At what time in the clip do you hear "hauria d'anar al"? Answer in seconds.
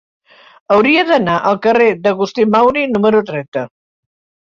0.75-1.61